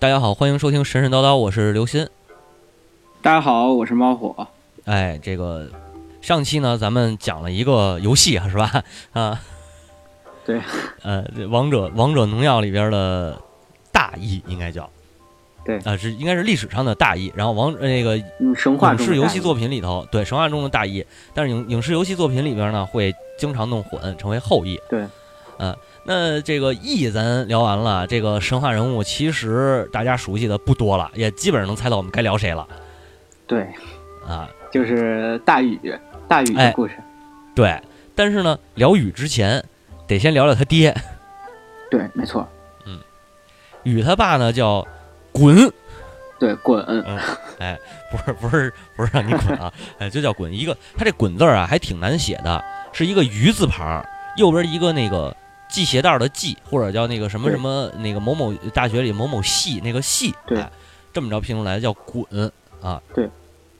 [0.00, 2.08] 大家好，欢迎收听神神叨叨，我是刘鑫。
[3.20, 4.48] 大家好，我是猫火。
[4.86, 5.68] 哎，这个
[6.22, 8.82] 上期呢，咱们讲了一个游戏啊，是吧？
[9.12, 9.38] 啊，
[10.46, 10.58] 对，
[11.02, 13.38] 呃，王者王者农药里边的
[13.92, 14.88] 大义应该叫，
[15.66, 17.30] 对，啊，是应该是历史上的大义。
[17.36, 21.04] 然后王那个嗯，神话影视游戏作品里头，对神话中的大义，
[21.34, 24.80] 但是影影视游戏作品里边呢，会经常弄混，成为后羿。
[24.88, 25.04] 对，
[26.04, 32.66] 那这个义咱聊完了，这个神话人物其实大家熟悉的不多了，也基本上能猜到我们该聊谁了
[33.46, 33.68] 对，
[34.26, 34.48] 啊。
[34.72, 35.80] 就是大禹，
[36.28, 36.94] 大禹哎的故事。
[37.56, 37.76] 对，
[38.14, 39.64] 但是呢，聊禹之前，
[40.06, 40.94] 得先聊聊他爹。
[41.90, 42.48] 对，没错，
[42.86, 43.00] 嗯
[43.82, 44.86] 禹他爸呢叫
[45.32, 45.68] 鲧，
[46.38, 47.18] 对，滚，嗯，
[47.58, 47.76] 哎，
[48.12, 50.48] 不是不是不是让你滚啊， 哎，就叫鲧。
[50.48, 54.04] 一个他这鲧字儿啊，还挺难写的，是一个鱼字旁，
[54.36, 55.36] 右边一个那个
[55.70, 60.58] 系鞋带儿的系，或者叫那个什么什么那个某某大学里某某系那个系，对。
[60.58, 60.70] 哎，
[61.12, 62.24] 这么着拼出来叫滚
[62.82, 63.00] 啊。
[63.14, 63.28] 对。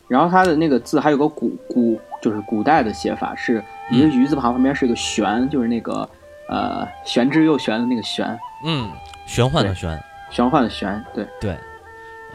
[0.09, 6.09] 然后它的那个字还有个古古，就是古代的写法，是一个嗯鱼字旁旁边是一个玄，就是那个
[6.49, 8.91] 呃玄之又玄的那个玄，嗯，
[9.25, 11.05] 玄幻的玄，玄幻的玄。
[11.15, 11.57] 对，对，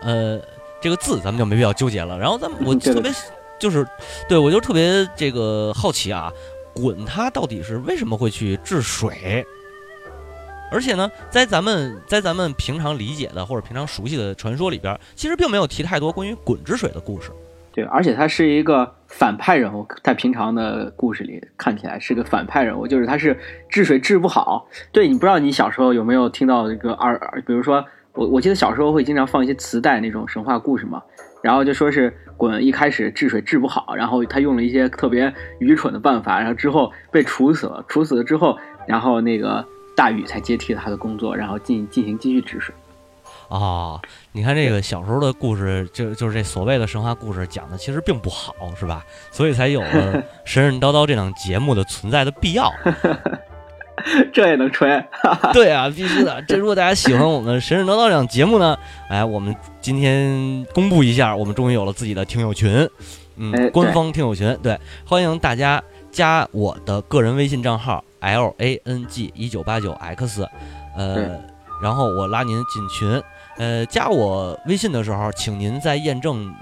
[0.01, 0.39] 呃，
[0.79, 2.17] 这个字咱们就没必要纠结了。
[2.17, 3.11] 然后咱们我特别
[3.59, 3.85] 就是，
[4.29, 6.31] 对我就特别这个好奇啊，
[6.75, 9.45] 鲧他到底是为什么会去治水？
[10.71, 17.31] 而且呢，在咱们在咱们平常理解的或者平常熟悉的传说里边，其实并没有提太多关于鲧治水的故事。
[17.71, 23.37] 对，而且他是一个反派人物，在平常的故事里看起来是个反派人物，就是他是
[23.69, 24.67] 治水治不好。
[24.91, 31.03] 对你不知道你小时候有没有听到这个二，二比如说我我记得小时候会经常放一些磁带那种神话故事嘛，
[31.45, 39.63] 然后就说是鲧一开始治水治不好，然后他用了一些特别愚蠢的办法，然后之后被处死了，处死了之后，然后那个
[39.95, 42.73] 大禹才接替了他的工作，然后进进行继续治水。
[43.47, 49.05] 哦、你看这个小时候的故事，就就是这所谓的神话故事讲的其实并不好，是吧？
[49.29, 52.73] 所以才有了 神神叨叨这档节目的存在的必要。
[54.33, 55.03] 这也能吹？
[55.53, 56.41] 对啊，必须的。
[56.43, 58.77] 这如果大家喜欢我们神神叨叨这档节目呢，
[59.09, 62.89] 哎，我们今天公布一下，我们终于有了自己的听友群，
[63.37, 70.47] 嗯，哎官方听友群，对，欢迎大家加我的个人微信账号 l a n g 一九八九 x，
[70.97, 71.39] 呃，
[71.81, 73.21] 然后我拉您进群，
[73.57, 76.53] 呃，加我微信的时候，请您在验证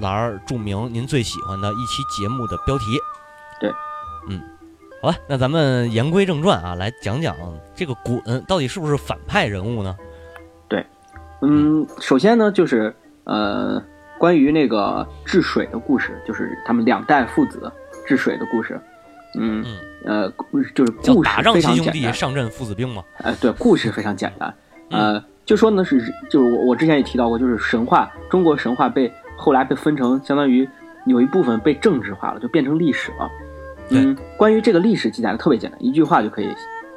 [0.00, 2.84] 栏儿注明您最喜欢的一期节目的标题。
[3.60, 3.70] 对，
[4.28, 4.40] 嗯，
[5.02, 7.36] 好吧，那咱们言归正传啊，来讲讲
[7.74, 9.96] 这个鲧到底是不是反派人物呢？
[10.68, 10.86] 对
[11.40, 13.82] 嗯，首先呢，就是呃，
[14.16, 17.70] 关于那个治水的故事，就是他们两代父子
[18.06, 18.80] 治水的故事。
[19.34, 22.14] 嗯嗯，呃，故就是故事打仗非亲兄弟，常简单。
[22.14, 23.02] 上阵父子兵嘛。
[23.18, 24.54] 呃，对，故事非常简单。
[24.90, 30.68] 嗯呃，就说呢是，就是我我之前也提到过，就是神话，中国神话被后来被分成，相当于
[31.06, 33.28] 有一部分被政治化了，就变成历史了。
[33.98, 36.48] 嗯，关于这个历史记载的特别简单，一句话就可以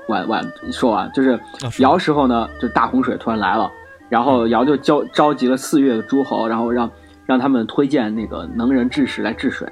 [0.08, 1.40] 完完说完，就是
[1.80, 3.72] 尧时候呢，就大洪水突然来了，
[4.10, 6.90] 然后尧就召召集了四岳的诸侯，然后让
[7.26, 9.68] 让他们推荐那个能人治士来治水，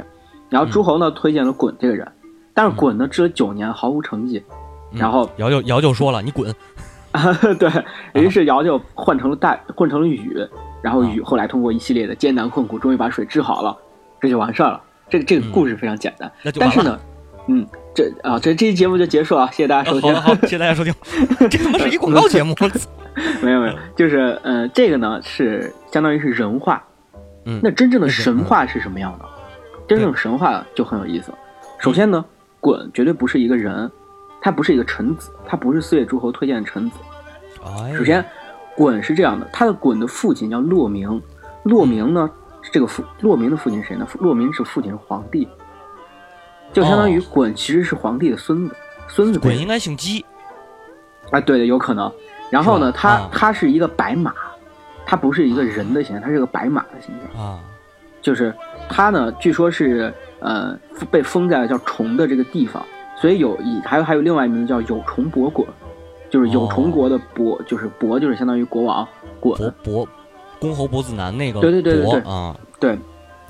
[0.49, 2.11] 然后诸侯呢推荐了鲧这个人，
[2.53, 4.43] 但是鲧呢治了九年毫无成绩，
[4.91, 4.99] 嗯。
[4.99, 6.53] 然后尧就尧就说了：“你滚。
[7.59, 7.69] 对，
[8.13, 10.35] 于是尧就换成了大换成了禹，
[10.81, 13.77] 然后禹后来通过一系列的艰难困苦，终于把水治好了，
[14.19, 14.81] 这就完事儿了。
[15.09, 15.51] 这个这个嗯。
[15.51, 16.99] 故事非常简单，！”但是呢，
[17.47, 20.13] 嗯，这啊这这期节目就结束了，谢谢大家收听。
[20.13, 20.93] 啊好好，谢谢大家收听。
[21.49, 22.55] 这他妈是一广告节目。
[23.43, 26.83] 没有没有，就是呃，这个呢是相当于是人话。
[27.45, 29.25] 嗯那真正的神话是什么样的？
[29.87, 31.31] 真正的神话就很有意思。
[31.77, 32.23] 首先呢，
[32.61, 33.91] 鲧绝对不是一个人，
[34.41, 36.97] 他不是一个臣子，他不是四岳诸侯推荐的臣子。
[37.65, 38.23] 哎首先，
[38.77, 41.21] 鲧是这样的，他的鲧的父亲叫骆明，
[41.63, 42.29] 骆明呢，
[42.71, 44.07] 这个父骆明的父亲是谁呢？
[44.19, 45.47] 骆明是父亲是皇帝，
[46.73, 47.23] 就相当于哦。
[47.31, 48.75] 鲧其实是皇帝的孙子，
[49.07, 50.25] 孙子鲧应该姓姬。
[51.31, 52.11] 啊，对的，有可能。
[52.49, 54.33] 然后呢，他他是一个白马，
[55.05, 57.41] 他不是一个人的形象，他是个白马的形象。
[57.41, 57.59] 啊，
[58.21, 58.53] 就是
[58.89, 60.77] 他呢，据说是呃
[61.09, 62.85] 被封在了叫崇的这个地方，
[63.19, 65.65] 所以有以还有还有另外一名字叫有崇伯鲧，
[66.29, 69.07] 就是有崇国的伯，就是伯就是相当于国王
[69.39, 70.07] 伯鲧，伯
[70.59, 72.23] 公侯伯子男那个对对对对对
[72.79, 72.99] 对，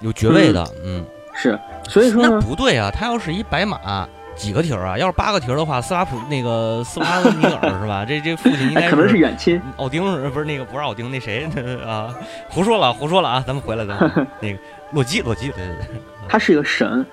[0.01, 4.07] 有爵位的，嗯，是，所以说那呢，不对啊，他要是一白马。
[4.35, 4.97] 几个蹄儿啊？
[4.97, 8.03] 要是八个蹄儿的话，斯拉普那个斯拉尼尔 是吧？
[8.03, 11.47] 这这父亲应该哎，可能是远亲，奥丁是不是那个不是奥丁那谁
[11.85, 12.11] 啊？
[12.49, 13.43] 胡说了，胡说了啊！
[13.45, 14.57] 咱们回来， 咱们那个
[14.91, 17.05] 洛基，洛基，对对对，他是一个神，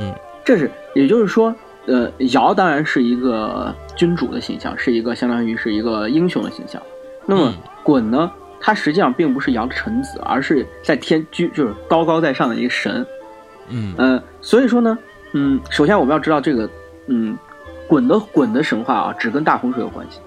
[0.00, 0.12] 嗯，
[0.44, 1.54] 这是也就是说，
[1.86, 6.82] 呃，尧当然是一个君主的形象，是一个相当于是一个英雄的形象。
[7.24, 7.54] 那么嗯
[7.84, 8.28] 鲧呢，
[8.60, 13.06] 他实际上并不是尧的臣子，而是在天居就是高高在上的一个神。
[13.68, 14.98] 嗯呃，所以说呢，
[15.32, 16.68] 嗯，首先我们要知道这个，
[17.06, 17.36] 嗯，
[17.88, 20.20] 鲧的鲧的神话啊，只跟大洪水有关系。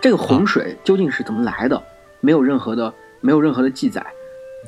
[0.00, 1.80] 这个洪水究竟是怎么来的，
[2.20, 4.04] 没有任何的没有任何的记载。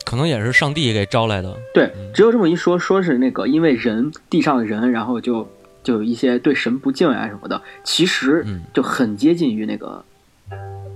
[0.05, 1.56] 可能也是上帝给招来的。
[1.73, 5.49] 对嗯，只有这么一说，说是那个因为人地上的人，然后就
[5.83, 10.05] 就有一些对神不敬啊什么的，其实嗯就很接近于那个，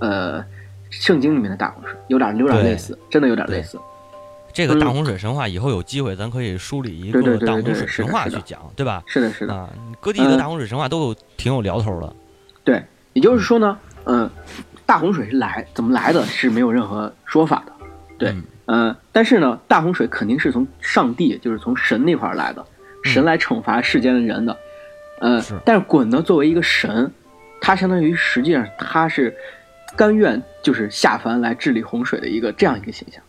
[0.00, 0.44] 呃，
[0.90, 3.78] 圣经里面的大洪水，有点有点对类似，真的有点类似。
[4.58, 9.00] 嗯这个大洪水神话以后有机会，咱可以梳理一个大洪水神话去讲，对吧？
[9.06, 9.54] 是的，是的。
[9.54, 9.70] 啊，
[10.00, 12.12] 各地的嗯大洪水神话都有挺有聊头的。
[12.64, 12.82] 对，
[13.12, 14.28] 也就是说呢，嗯、
[14.84, 17.72] 大洪水是来怎么来的，是没有任何说法的。
[18.18, 22.66] 对嗯嗯、但是呢，大洪水肯定是从上帝，就是从神那块儿来的，
[23.04, 24.56] 神来惩罚世间的人的。
[25.20, 27.08] 呃，但是鲧呢，作为一个神，
[27.60, 29.32] 他相当于实际上他是
[29.96, 33.22] 甘愿就是下凡来治理洪水的一个这样一个形象。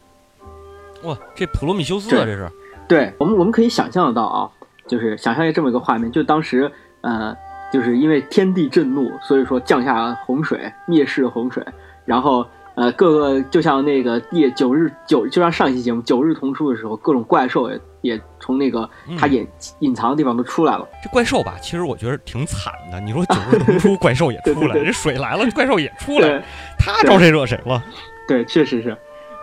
[1.04, 2.50] 哇，这普罗米修斯啊，这是。
[2.88, 4.50] 对我们，我们可以想象得到啊，
[4.88, 7.36] 就是想象一这么一个画面，就当时呃，
[7.72, 11.63] 就是因为天地震怒，所以说降下洪水，灭世洪水，
[12.06, 19.48] 然后呃，各个就像那个夜九日九，就像上一期节目九日同出的时候，各种怪兽也也从那个它嗯隐、
[19.80, 20.88] 隐藏的地方都出来了。
[21.04, 23.00] 这怪兽吧，其实我觉得挺惨的。
[23.00, 26.42] 你说九日同出，怪兽也 出来，对这水来了，怪兽也出来，对
[26.80, 27.84] 他招谁惹谁了？
[28.28, 28.98] 对，确实是，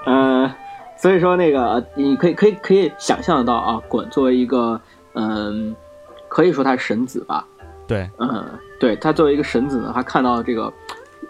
[0.06, 0.52] 呃，
[1.06, 4.80] 所以说那个你可以可以可以想象得到啊，滚作为一个
[5.14, 5.72] 嗯、
[6.26, 7.46] 可以说他是神子吧，
[7.86, 8.44] 对，嗯，
[8.80, 10.72] 对他作为一个神子呢，他看到这个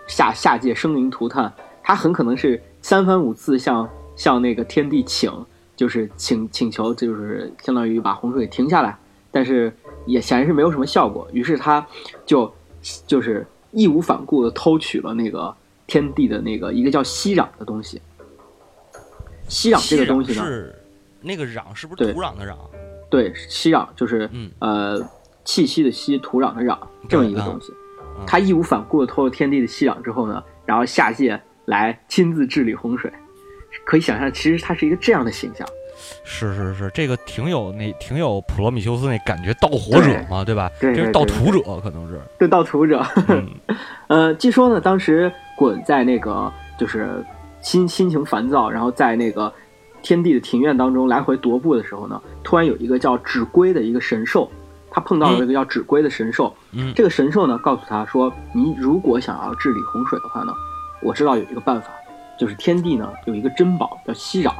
[0.06, 1.52] 下下界生灵涂炭，
[1.82, 3.86] 他很可能是三番五次向
[4.16, 5.30] 向那个天帝请，
[5.76, 8.96] 就是请请求，就是相当于把洪水给停下来，
[9.30, 9.70] 但是
[10.06, 11.86] 也显然是没有什么效果，于是他
[12.24, 12.50] 就
[13.06, 15.54] 就是义无反顾的偷取了那个
[15.86, 18.00] 天帝的那个一个叫息壤的东西。
[19.48, 20.74] 息壤这个东西呢，是
[21.20, 22.56] 那个壤是不是土壤的壤？
[23.08, 25.00] 对，息壤就是嗯呃
[25.44, 26.76] 气息的息，土壤的壤
[27.08, 27.72] 这么一个东西。
[27.72, 27.76] 嗯
[28.26, 33.12] 他义无反顾的偷了天地的息壤之后呢，然后下界来亲自治理洪水，
[33.84, 35.68] 可以想象，其实他是一个这样的形象。
[36.24, 40.70] 是是是，这个挺有那挺有普罗米修斯那感觉，盗火者嘛，对吧？
[40.80, 42.18] 对对这是盗对土者，可能是。
[42.38, 43.04] 对，盗土者。
[43.28, 43.50] 嗯
[44.08, 47.22] 呃，据说呢，当时滚在那个就是
[47.66, 49.52] 心心情烦躁，然后在那个
[50.00, 54.48] 天地的庭院当中来回踱步的时候呢，突然有一个叫指龟的一个神兽，
[54.88, 56.54] 他碰到了这个叫指龟的神兽。
[56.70, 60.52] 嗯这个神兽呢，告诉他说，你如果想要治理洪水的话呢，
[61.02, 61.88] 我知道有一个办法，
[62.38, 64.52] 就是天地呢有一个珍宝叫息壤。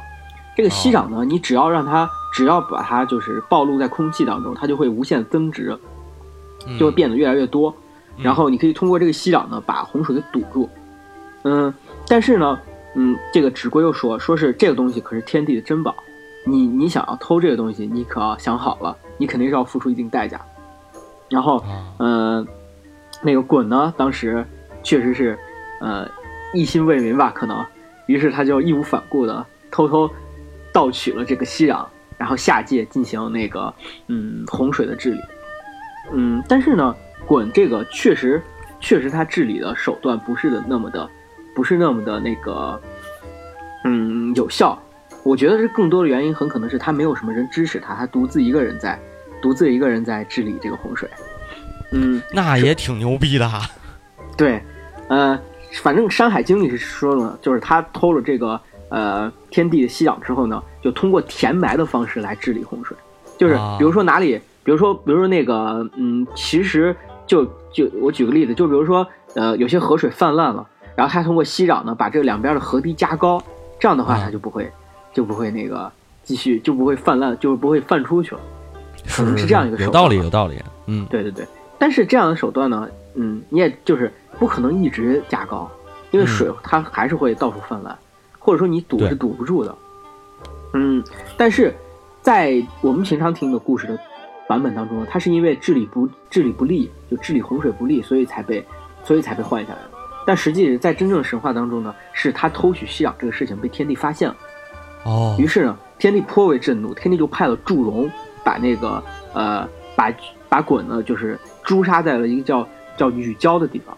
[0.57, 5.79] 这个息壤呢，你只要让它，只要把它就是暴露在空气当中，它就会无限增值，
[6.67, 7.73] 嗯就会变得越来越多。
[8.17, 10.69] 嗯然后你可以通过这个息壤呢，把洪水给堵住。
[11.43, 11.73] 嗯，
[12.05, 12.59] 但是呢，
[12.99, 15.95] 嗯，这个指龟又说，说是这个东西可是天地的珍宝，
[16.45, 20.41] 你你想要偷这个东西，你可要想好了，你肯定是要付出一定代价。
[21.29, 22.47] 然后，啊嗯，
[23.21, 24.43] 那个鲧呢，当时
[24.81, 25.37] 确实是，
[25.79, 26.09] 呃，
[26.53, 27.63] 一心为民吧，可能，
[28.07, 30.09] 于是他就义无反顾的偷偷
[30.73, 31.85] 盗取了这个息壤，
[32.17, 33.71] 然后下界进行那个，
[34.07, 35.19] 嗯，洪水的治理。
[36.13, 36.95] 嗯，但是呢，
[37.27, 38.41] 鲧这个确实，
[38.79, 41.09] 确实他治理的手段不是的那么的，
[41.53, 42.96] 不是那么的那个，嗯，
[44.37, 44.79] 有效。
[45.23, 48.97] 我觉得这更多的原因很可能是他没有什么人支持他，他独自一个人在，
[49.41, 51.09] 独自一个人在治理这个洪水。
[51.91, 53.69] 嗯，那也挺牛逼的哈。
[54.37, 54.61] 对，
[55.09, 55.37] 呃，
[55.81, 62.95] 反正《山海经》里是说了，就是他偷了这个呃天地的息壤之后呢，就通过填埋的方式来治理洪水，
[63.37, 70.65] 就是啊比如说哪里，比如说比如说那个，嗯，其实就就我举个例子，就比如说呃有些河水泛滥了，
[70.95, 73.41] 然后他通过息壤呢把这两边的河堤加高，
[73.79, 74.71] 这样的话啊它就不会
[75.13, 75.91] 就不会那个
[76.23, 78.41] 继续就不会泛滥，就不会泛出去了。
[79.09, 80.61] 可能是这样一个手有道理，有道理。
[80.85, 85.69] 嗯，对对对，但是这样的手段呢，嗯，你也就是不可能一直加高，
[86.11, 87.97] 因为嗯水它还是会到处泛滥，
[88.39, 89.75] 或者说你堵是堵不住的。
[90.73, 91.03] 嗯，
[91.37, 91.73] 但是
[92.21, 93.97] 在我们平常听的故事的
[94.47, 98.65] 版本当中呢，它是因为治理不治理不力，就治理洪水不力，所以才被
[99.03, 99.96] 所以才被换下来的。
[100.27, 104.35] 但实际在真正的神话当中呢，是他偷取息壤这个事情被天帝发现了。
[105.05, 108.11] 哦于，是呢，天帝颇为震怒，天帝就派了祝融
[108.43, 109.01] 把那个
[109.33, 109.65] 呃
[109.95, 110.13] 把
[110.49, 112.67] 把鲧呢就是诛杀在了一个叫
[112.97, 113.97] 叫羽郊的地方。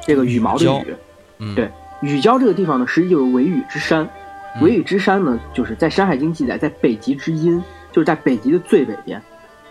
[0.00, 0.96] 这个羽毛的羽羽，
[1.40, 4.02] 嗯，对羽郊这个地方呢，实际就是尾羽之山。
[4.04, 4.08] 嗯
[4.60, 7.58] 尾羽之山呢，就是在《山海经》记载，在北极之阴，
[7.90, 9.18] 就是在北极的最北边。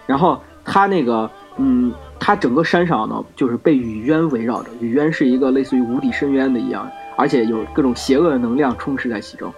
[0.08, 4.70] 然后他那个，嗯，它整个山上呢，就是被雨渊围绕着。
[4.80, 6.88] 雨渊是一个类似于无底深渊的一样，
[7.18, 9.52] 而且有各种邪恶的能量充斥在其中。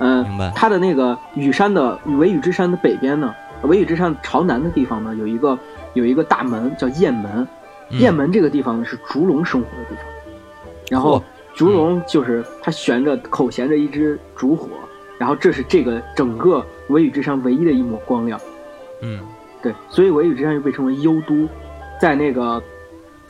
[0.00, 5.58] 嗯、明白它的那个雨山的维雨之山的北边呢，维雨之山朝南的地方呢，有一个
[5.94, 7.32] 有一个大门叫雁门。
[7.36, 10.04] 嗯雁门这个地方呢是烛龙生活的地方，
[10.88, 11.20] 然后
[11.54, 14.68] 烛龙就是它悬着口衔着一只烛火，
[15.18, 18.40] 然后这是这个整个维雨之山唯一的一抹光亮。
[19.02, 19.18] 嗯
[19.60, 21.48] 对，所以维雨之山又被称为幽都，
[22.00, 22.62] 在那个，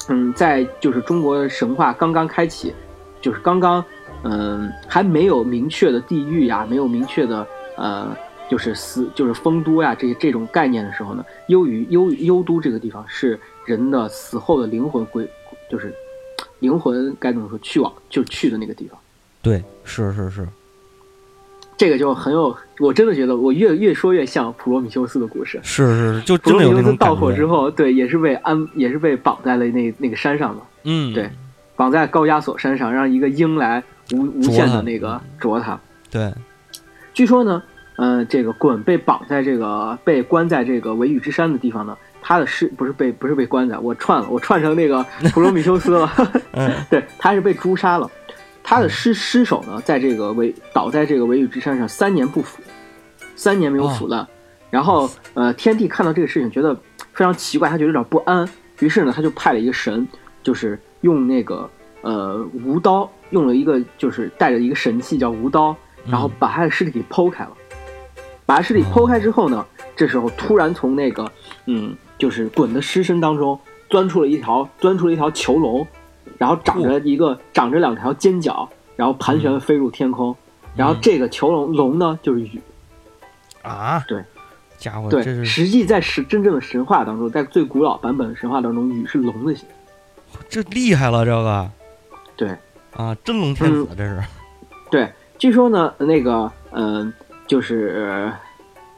[0.09, 2.73] 嗯，在就是中国神话刚刚开启，
[3.21, 3.85] 就是刚刚，
[4.23, 7.45] 嗯，还没有明确的地狱呀，没有明确的
[7.77, 8.17] 呃，
[8.49, 15.29] 就是死就是丰都呀这这种概念的时候呢，幽于幽幽都这个地方是人的死后的灵魂归，
[15.69, 15.93] 就是
[16.61, 18.97] 灵魂该怎么说去往就去的那个地方。
[19.43, 20.47] 对，是是是，
[21.81, 25.59] 这个就很有，我真的觉得我越越说越像普罗米修斯的故事。
[25.63, 27.15] 是是是，就普罗米修斯盗。
[27.15, 31.31] 火之后，对，也是被安，也是被绑在了那那个山上嘛，嗯，对
[31.77, 33.83] 绑在高加索山上，让一个鹰来
[34.13, 35.81] 无无限的那个啄他。
[36.11, 36.31] 对，
[37.15, 37.63] 据说呢，
[37.97, 46.13] 呃，这个鲧被绑在这个被关在这个维羽之山的地方呢，他的尸不是被不是被关在，我串了，我串成那个普罗米修斯了。
[46.53, 48.11] 嗯 对，他是被诛杀了。
[48.63, 52.63] 他的尸尸首呢，在这个维倒在这个维羽之山上三年不腐，
[53.35, 54.27] 三年没有腐烂。
[54.71, 56.75] 然后呃，天帝看到这个事情，觉得
[57.13, 58.49] 非常奇怪，他觉得有点不安，
[58.79, 60.07] 于是呢，他就派了一个神，
[60.43, 61.69] 就是用那个
[62.03, 65.75] 呃无刀，用了一个就是带着一个神器叫无刀，
[66.07, 67.51] 然后把他的尸体给剖开了。
[68.47, 71.31] 把他尸体剖开之后呢，这时候突然从那个
[71.67, 75.85] 嗯，就是滚的尸身当中钻出了一条钻出了一条囚龙，
[76.41, 78.67] 然后长着一个、长着两条尖角，
[78.97, 80.35] 然后盘旋飞入天空。
[80.75, 82.59] 然后这个囚龙龙呢，就是雨。
[83.61, 84.25] 啊，对，
[84.79, 89.69] 家伙，对，实际在神真正的神话当中，在最古老版本的神话当中，雨是龙的形。
[90.33, 90.41] 象。
[90.49, 91.71] 这厉害了，这个。
[92.37, 92.57] 对。
[92.97, 94.23] 啊，真龙天子，这是，
[94.91, 97.13] 对，据说呢，那个嗯、
[97.47, 98.33] 就是呃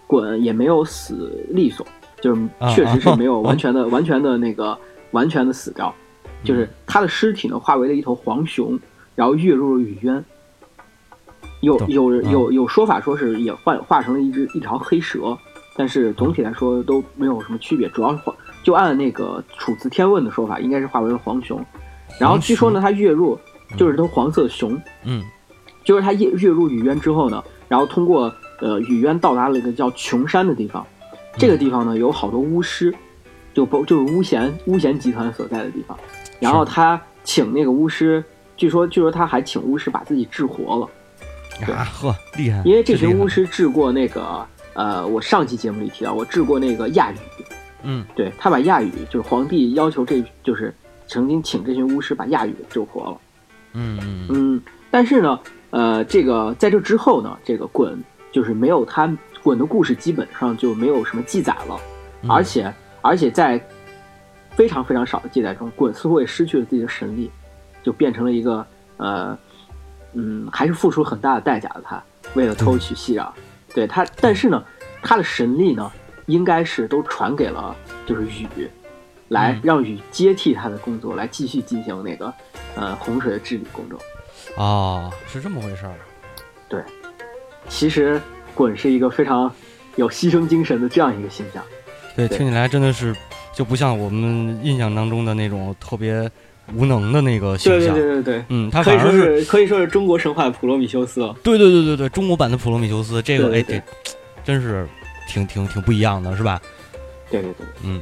[0.06, 1.84] 鲧也没有死利索，
[2.20, 2.70] 就是啊。
[2.70, 4.78] 确实是没有啊 完全的、完全的那个
[5.10, 5.92] 完全的死掉，
[6.44, 8.78] 就是他的尸体呢化为了一头黄熊，
[9.14, 10.24] 然后跃入了雨渊。
[11.60, 15.36] 有有啊有有说法说是也化化成了一只一条黑蛇，
[15.76, 21.64] 但是总体来说都没有什么区别，主要是化就按那个《楚辞天问》的说法，应该是化为了黄熊。
[22.18, 23.38] 然后据说呢，他跃入
[23.76, 25.22] 就是头黄色的熊，嗯。
[25.84, 30.86] 就是他跃跃入雨渊之后呢，然后通过呃雨渊到达了一个叫琼山的地方，
[31.36, 32.94] 这个地方呢有好多巫师，
[33.52, 35.98] 就不就是巫贤巫贤集团所在的地方，
[36.42, 38.22] 然后他请那个巫师，
[38.56, 40.88] 据说据说他还请巫师把自己治活了，
[41.64, 44.44] 对啊呵，厉害，因为这群巫，师治过那个
[44.74, 47.16] 呃我上期节目里提到我治过那个亚语，
[47.84, 48.04] 嗯。
[48.16, 50.74] 对他把亚语就是皇帝要求这就是
[51.06, 53.18] 曾经请这群巫师把亚语给救活了。
[53.74, 54.26] 嗯嗯。
[54.30, 55.38] 嗯，但是呢，
[55.70, 61.80] 呃，这个在这之后呢，这个滚就是没有他滚的故事基本上就没有什么记载了，
[62.22, 63.64] 嗯，而且而且在
[64.56, 67.30] 非常非常少的记载中，鲧似乎也失去了自己的神力，
[67.82, 68.66] 就变成了一个
[68.96, 69.38] 呃，
[70.12, 72.02] 嗯，还是付出很大的代价的他，
[72.34, 73.28] 为了偷取熙壤，
[73.74, 74.62] 对他，但是呢，
[75.02, 75.90] 他的神力呢，
[76.26, 77.74] 应该是都传给了
[78.06, 78.46] 就是禹。
[79.28, 82.30] 来嗯让禹接替他的工作，来继续进行那个，
[82.76, 83.98] 呃，洪水的治理工作。
[84.58, 85.94] 哦，是这么回事儿，
[86.68, 86.82] 对
[87.66, 88.20] 其实
[88.54, 89.50] 鲧是一个非常
[89.96, 91.64] 有牺牲精神的这样一个形象。
[92.14, 93.16] 对，对听起来真的是
[93.54, 96.30] 就不像我们印象当中的那种特别
[96.74, 101.34] 无能的那个形对对象，对对对，嗯，他可以说反而是是可以说是中国神话普罗米修斯了。
[101.42, 103.82] 对对对对对，中国版的普罗米修斯，这个哎，对对。
[104.44, 104.88] 这真是
[105.28, 106.60] 挺挺挺不一样的，是吧？
[107.30, 108.00] 对对对，嗯。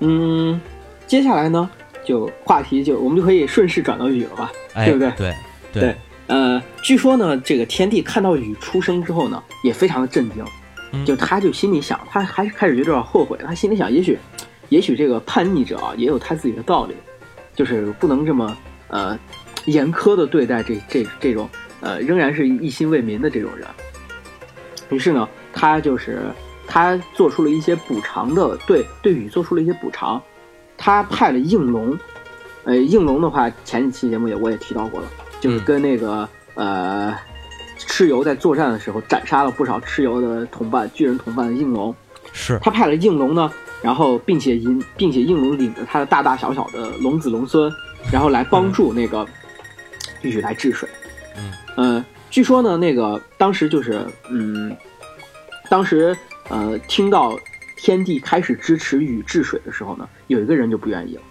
[0.00, 0.60] 嗯，
[1.06, 1.70] 接下来呢，
[2.04, 4.52] 就话题就我们就可以顺势转到雨了吧？
[4.74, 5.12] 哎，对不对？
[5.16, 5.34] 对
[5.72, 5.94] 对。
[6.26, 10.48] 呃，据说呢，这个天帝看到雨出生之后呢，也非常的震惊，嗯
[11.04, 14.18] 就他就心里想，他还是开始有点后悔，他心里想，也许，
[14.68, 16.94] 也许这个叛逆者啊，也有他自己的道理，
[17.54, 18.56] 就是不能这么
[18.88, 19.18] 呃
[19.64, 21.48] 严苛的对待这这这种
[21.80, 23.66] 呃仍然是一心为民的这种人。
[24.90, 26.20] 于是呢，他就是
[26.66, 30.22] 他做出了一些补偿的，对对禹做出了一些补偿，
[30.76, 31.98] 他派了应龙，
[32.64, 35.06] 呃，应龙的话，前几期节目也我也提到过了，
[35.40, 35.64] 就是嗯。
[35.64, 37.16] 跟那个、呃
[37.86, 41.94] 蚩尤在作战的时候斩杀了不少蚩尤的同伴巨人同伴的应龙，
[42.32, 43.50] 是，他派了应龙呢，
[43.82, 47.72] 然后并且引并且应龙领着他的大大小小的龙子龙孙，
[48.12, 49.26] 然后来帮助那个
[50.22, 50.88] 禹来治水。
[51.36, 54.76] 嗯，呃，据说呢，那个当时就是嗯，
[55.68, 56.16] 当时
[56.48, 57.38] 呃听到
[57.76, 61.22] 天帝开始支持禹治水的时候呢，有一个人就不愿意了，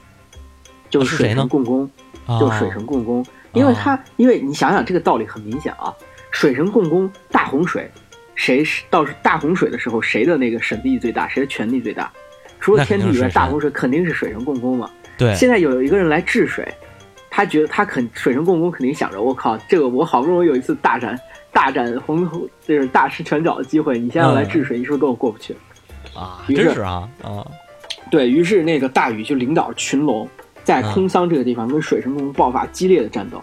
[0.89, 1.89] 就是水神共工，
[2.25, 5.93] 啊就是水神共工，因为他因为你想想这个道理很明显啊，
[6.31, 7.89] 水神共工大洪水，
[8.35, 12.11] 谁是到大洪水的时候谁的那个神力最大，谁的权力最大？
[12.59, 14.89] 除了天地以外，大洪水肯定是水神共工嘛。
[15.17, 16.67] 对，现在有一个人来治水，
[17.29, 21.19] 他觉得他肯水神共工肯定想着，我靠，这个我好不容易有一次大展
[21.51, 25.55] 大展宏图，就是大施拳脚的机会，你现在要来治水，你是不是跟我过不去？
[26.15, 27.45] 啊，于是啊啊，
[28.09, 30.27] 对于是，那个大禹就领导群龙
[30.63, 33.41] 在空桑这个地方跟水神共工爆发激烈的战斗，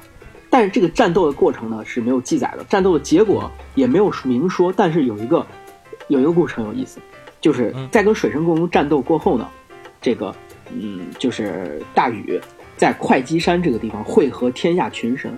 [0.59, 5.47] 但是这个战斗的过程呢是没有记载的，战斗的结果也没有明说，但是有一个
[6.09, 6.99] 有一个故事很有意思，
[7.41, 7.89] 就是嗯。
[7.93, 9.49] 在跟水神共工战斗过后呢，
[10.03, 10.35] 这个
[10.73, 12.41] 嗯就是大禹
[12.77, 15.31] 在会稽山这个地方会合天下群神，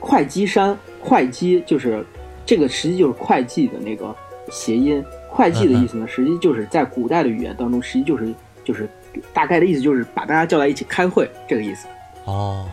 [0.00, 2.04] 会稽山会稽就是
[2.44, 4.12] 这个实际就是会稽的那个
[4.50, 8.88] 谐音，会稽的意思呢，实际就是在古代的语言当中，实际就是就是
[9.32, 11.86] 大概的意思就是把大家叫在一起开会这个意思。
[12.24, 12.66] 哦，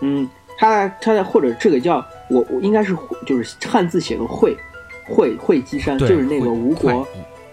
[0.00, 0.28] 嗯，
[0.58, 4.56] 它它或者这个叫我我应该是就是汉字写个会
[5.06, 7.06] 会会稽山，就是那个吴国，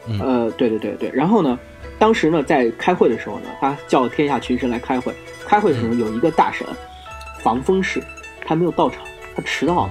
[0.07, 1.11] 嗯呃，对对对对。
[1.13, 1.57] 然后呢，
[1.99, 5.13] 当时呢在开会的时候呢，他叫天下群臣来开会。
[5.45, 6.67] 开会的时候有一个大神
[7.41, 8.03] 防风氏，
[8.45, 9.01] 他没有到场，
[9.33, 9.89] 他迟到了。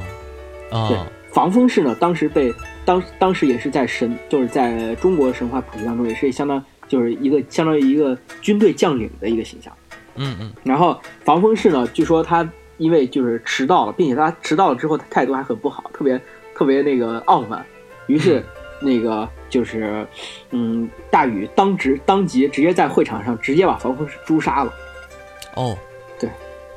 [0.89, 2.53] 对啊，，防风氏呢，当时被
[2.85, 9.73] 当当时也是在神，就是在中国神话谱系当中，也是相当就是一个相当于一个军队将领的一个形象。
[10.17, 16.21] 嗯嗯然后防风氏呢，据说他因为就是迟到了，并且他迟到了之后，他态度还很不好，特别
[16.55, 17.65] 特别那个傲慢。
[18.07, 18.43] 于是
[18.81, 20.07] 那个就是，
[20.51, 24.73] 嗯，大禹当直当即直接在会场上直接把防风氏诛杀了。
[25.55, 25.77] 哦，
[26.21, 26.29] 对，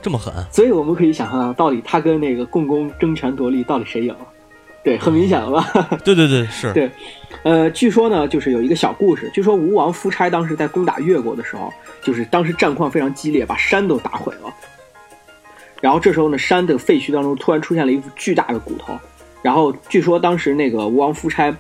[0.01, 4.19] 这么狠，所以我们可以想象到，到底他跟那个共工争权夺利，到底谁赢了？
[4.83, 5.98] 对，很明显了吧？
[6.03, 6.89] 对对对，是，对
[7.43, 11.71] 呃，据说呢，就是有一个小故事，据说吴王夫差当时在攻打越国的时候，
[12.01, 14.53] 就是当时战况非常激烈，把山都打毁了。
[15.81, 18.98] 然后这时候呢，山的废墟当中突然出现了一副巨大的骨头。
[19.42, 21.55] 然后据说当时那个吴王夫差，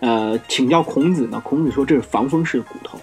[0.00, 3.00] 呃，请教孔子呢，孔子说这是防风氏的骨头。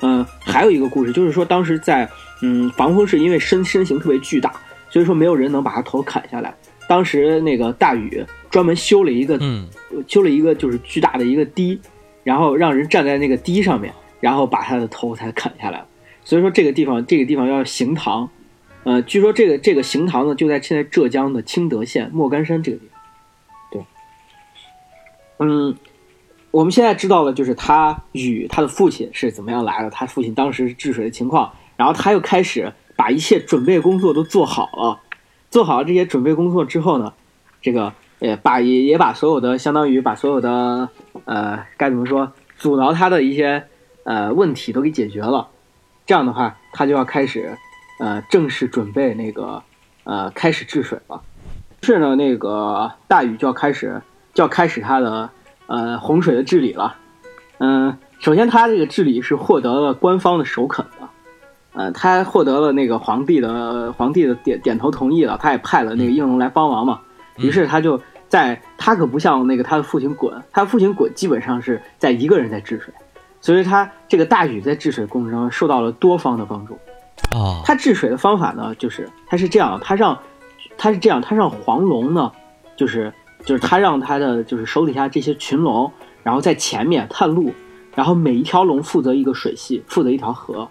[0.00, 2.08] 嗯、还有一个故事，就是说当时在
[2.42, 4.52] 嗯防风氏因为身身形特别巨大，
[4.90, 6.54] 所以说没有人能把他头砍下来。
[6.88, 9.68] 当时那个大禹专门修了一个嗯
[10.08, 11.78] 修了一个就是巨大的一个堤，
[12.24, 15.84] 然后让人站在那个堤上面，然后把他的头才砍下来。
[16.24, 18.28] 所以说这个地方这个地方叫行堂，
[18.84, 23.00] 呃，据说这个这个行堂呢就在现在浙江的青德县莫干山这个地方。
[23.70, 23.82] 对，
[25.38, 25.76] 嗯，
[26.50, 35.00] 我们现在知道了，就是他禹他的父亲是怎么样来的，他父亲当时治水的情况，然后他又开始把一切准备工作都做好了。
[35.50, 37.12] 做好了这些准备工作之后呢，
[37.62, 40.88] 这个也把也也把所有的相当于把所有的
[41.24, 43.64] 呃该怎么说阻挠他的一些
[44.04, 45.48] 呃问题都给解决了。
[46.06, 47.56] 这样的话，他就要开始
[47.98, 49.62] 呃正式准备那个
[50.04, 51.22] 呃开始治水了。
[51.82, 54.02] 是呢，那个大禹就要开始
[54.34, 55.30] 就要开始他的
[55.66, 56.96] 呃洪水的治理了。
[57.58, 60.84] 嗯、首先他这个治理是获得了官方的首肯。
[61.72, 67.00] 呃，他获得了那个皇帝的皇帝的点点头同意了，他也派了那个应龙来帮忙嘛。
[67.02, 72.92] 嗯于是他就在他可不像那个他的父亲鲧，他父亲鲧基本上是在一个人在治水，
[73.40, 76.74] 所以他这个大禹在治水过程中受到了多方的帮助。
[77.30, 80.18] 啊，他治水的方法呢，就是他是这样，他让
[80.76, 82.32] 他是这样，他让黄龙呢，
[82.76, 83.12] 就是
[83.44, 85.92] 就是他让他的就是手底下这些群龙，
[86.24, 87.52] 然后在前面探路，
[87.94, 90.68] 然后每一条龙负责一个水系，负责一条河，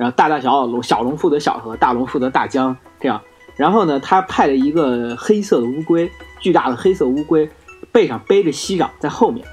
[0.00, 3.20] 然后大大小小龙，小龙负责小河，大龙负责大江，这样。
[3.54, 7.46] 然后呢，他派了一个黑色的乌龟，巨大的黑色乌龟，
[7.92, 9.46] 背上背着息壤在后面，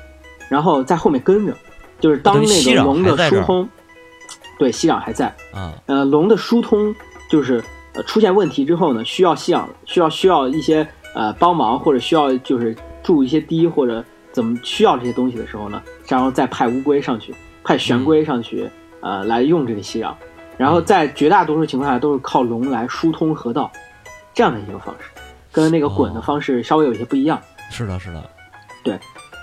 [0.47, 1.53] 然后在后面跟着，
[1.99, 3.67] 就是当那个龙的疏通，
[4.57, 6.95] 对，息壤还在，嗯呃，龙的疏通
[7.29, 7.61] 就是
[7.93, 18.69] 呃出现问题之后呢，需要吸壤，需要需要一些呃帮忙，或者需要就是筑一些堤或者怎么需要这些东西的时候呢，然后再派乌龟上去，派玄龟上去，
[19.01, 20.15] 呃，来用这个吸氧，
[20.57, 23.71] 然后在绝大多数情况下都是靠龙来疏通河道，
[24.33, 25.09] 这样的一个方式，
[25.51, 27.39] 跟那个滚的哦方式稍微有一些不一样。
[27.69, 28.23] 是的，是的，
[28.83, 28.99] 对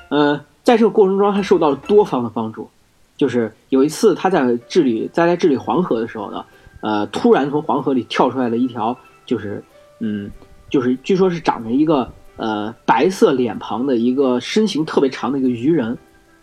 [0.08, 2.68] 呃，在这个过程中，他受到了多方的帮助。
[3.16, 6.44] 就是有一次他在治理在在治理黄河的时候呢，
[6.80, 9.62] 呃，突然从黄河里跳出来了一条，就是
[10.00, 10.28] 嗯，
[10.68, 15.96] 就是据说是长着一个呃白色脸庞的一个身形特别长的一个鱼人。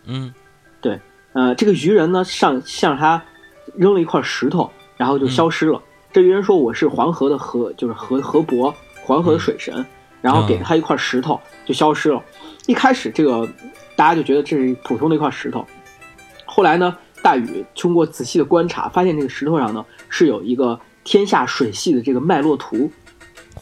[0.06, 0.32] 嗯
[0.80, 0.98] 对
[1.34, 3.22] 呃，这个鱼人呢上向他
[3.74, 5.80] 扔了一块石头，然后就消失了。
[6.12, 9.84] 这鱼人说我是黄河的河，就是河河伯，黄河的水神，
[10.20, 12.22] 然后给了他一块石头就消失了。
[12.66, 13.48] 一开始这个
[13.96, 15.66] 大家就觉得这是普通的一块石头。
[16.44, 22.90] 后来呢，大禹通过仔细的观察，发现这个石头上呢是有一个天下水系的这个脉络图，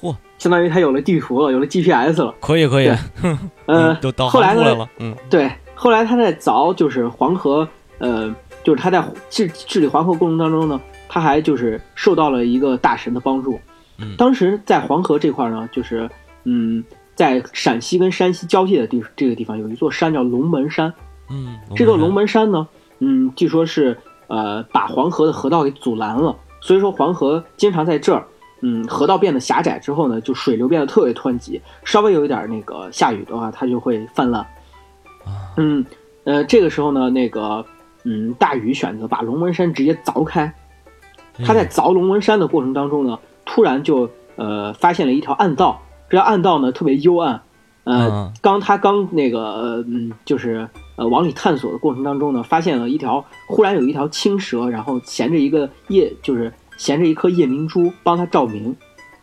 [0.01, 2.35] 嚯，相当于他有了地图了，有了 GPS 了。
[2.41, 7.67] 可以可以对，呃， 都导后来呢航出来了，嗯对，后来他在凿就是黄河，
[7.99, 13.59] 呃，就是他在治治理黄河过程当中呢，他还就是受到了一个大神的帮助。
[13.99, 16.09] 嗯当时在黄河这块呢，就是
[16.45, 16.83] 嗯，
[17.15, 20.93] 在陕西跟山西交界的地这个地方有一座山叫龙门山。
[21.31, 22.67] 嗯，这座龙门门山呢，
[22.99, 23.97] 嗯，据说是
[24.27, 28.27] 呃把黄河的河道给阻拦了，所以说黄河经常在这儿，
[28.63, 34.41] 嗯，河道变得狭窄之后呢，就水流变得特别湍急，稍微有一点那个下雨的话，它就会泛滥。
[35.25, 35.85] 啊，嗯，
[36.25, 37.65] 呃，这个时候呢，那个
[38.05, 40.53] 嗯，大禹选择把龙门山直接凿开。
[41.45, 47.41] 他在凿龙门山的过程当中呢，突然就呃发现了一条暗道，这条暗道呢特别幽暗，
[47.85, 58.77] 呃，嗯刚他刚那个呃嗯，就是呃往里探索的过程当中呢，发现了一条忽然有一条青蛇，然后衔着一个夜，就是衔着一颗夜明珠帮他照明。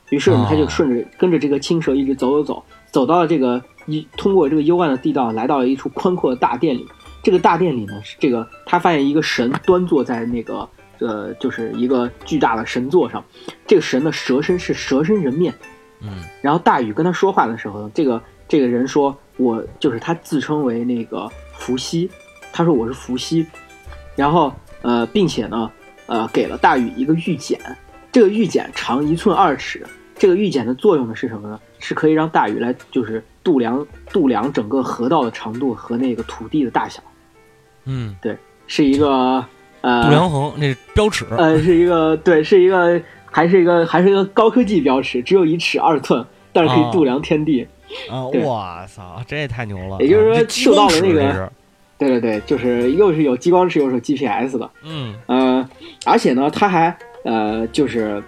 [0.09, 6.87] 于是他就顺着跟着这个青蛇一直走走走，走到了这个一通过这个幽暗的地道，来到了一处宽阔的大殿里。
[7.27, 10.65] 这个大殿里呢，是这个他发现一个神端坐在那个
[10.99, 13.21] 呃，就是一个巨大的神座上。
[13.65, 15.53] 这个神的蛇身是蛇身人面，
[15.99, 16.23] 嗯。
[16.41, 22.09] 然后大禹跟他说话的时候呢，这个这个人说，我就是他自称为那个伏羲，
[22.53, 23.45] 他说我是伏羲，
[24.15, 25.69] 然后呃，并且呢，
[26.05, 27.59] 呃，给了大禹一个玉简，
[28.09, 29.85] 这个玉简长一寸二尺，
[30.17, 31.59] 这个玉简的作用呢是什么呢？
[31.79, 37.03] 是可以让大禹来就是度量度量整个河道的长度和那个土地的大小，
[37.87, 38.35] 嗯，对
[38.67, 39.43] 是一个
[39.81, 47.65] 呃度量衡那标尺，呃，是一个对，是一个还是一个还是一个高科技标尺，只有一尺二寸，但是可以度量天地。
[48.09, 49.97] 啊， 对我操，这也太牛了！
[50.01, 51.51] 也就是说受到了那个
[51.97, 54.69] 对对对，就是又是有激光尺，又是 GPS 的。
[54.83, 55.69] 嗯呃，
[56.05, 58.21] 而且呢，他还呃，就是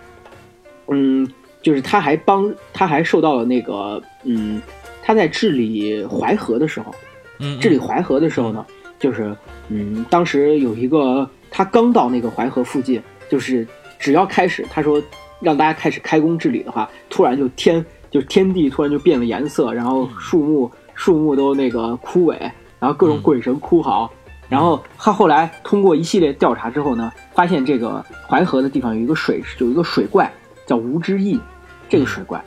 [0.88, 1.28] 嗯，
[1.62, 4.62] 就是他还帮他还受到了那个嗯，
[5.04, 6.96] 他在治理淮河的时候，
[7.40, 8.66] 嗯，治理淮河的时候呢，
[9.00, 9.36] 就是
[9.70, 13.66] 嗯，当时有一个他刚到那个淮河附近，就是
[13.98, 15.02] 只要开始他说
[15.40, 22.38] 让大家开始开工治理的话，突然就天就天地突然就变了颜色，然后树木树木都那个枯萎，
[22.80, 24.12] 然后各种嗯鬼神哭嚎。
[24.50, 30.32] 然后他后来通过一系列调查之后呢，发现这个淮河的地方有一个水有一个水怪
[30.66, 31.40] 叫吴之翼，
[31.88, 32.44] 这个水怪。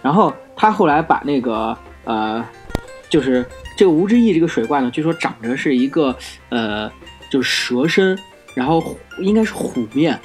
[0.00, 2.42] 然后他后来把那个呃，
[3.10, 3.44] 就是
[3.82, 6.16] 这个吴之翼这个水怪呢，据说长着是一个
[6.50, 6.88] 呃，
[7.28, 8.16] 就是蛇身，
[8.54, 10.16] 然后虎应该是虎面，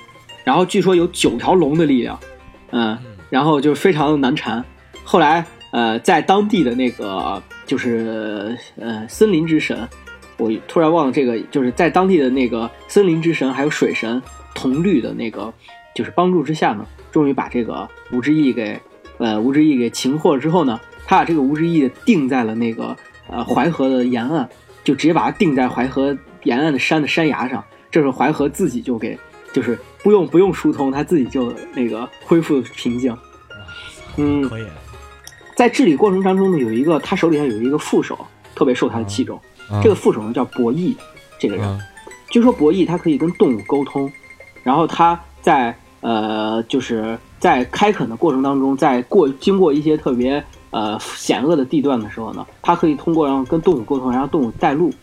[0.43, 2.19] 然后据说有九条龙的力量，
[2.69, 4.63] 嗯、嗯然后就非常的难缠。
[5.03, 9.89] 后来呃，在当地的那个就是呃森林之神，
[10.37, 14.21] 我突然忘了这个，就是在当地的那个森林之神还有水神
[14.53, 15.51] 铜绿的那个
[15.95, 18.79] 就是帮助之下呢，终于把这个吴之翼给
[19.17, 22.95] 呃吴之翼给擒获了之后呢，他把这个吴之翼定在了那个
[23.29, 24.47] 呃淮河的沿岸，
[24.83, 27.63] 就直接把它定在淮河沿岸的山的山崖上。
[27.89, 29.17] 这时候淮河自己就给
[29.53, 33.15] 就是不用不用疏通，它自己就那个恢复平静。
[34.17, 34.65] 嗯，可以，
[35.55, 38.17] 在治理过程当中呢，有一个他手里下有一个副手，
[38.55, 39.39] 特别受他的器重。
[39.69, 40.95] 嗯这个副手呢叫博弈，
[41.39, 41.65] 这个人。
[41.65, 41.79] 嗯
[42.29, 44.11] 据说博弈他可以跟动物沟通，
[44.61, 54.93] 然后他在呃就是在开垦的过程当中，在过经过一些特别呃险恶的地段的时候呢，他可以通过让跟动物沟通，然后动物带路，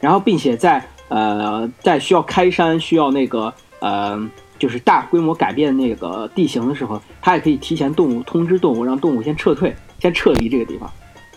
[0.00, 4.18] 然后并且在呃在需要开山需要那个呃
[4.58, 10.90] 就是大规模改变那个地形的时候，他也可以提前动物通知动物，让动物先撤退，先撤离这个地方。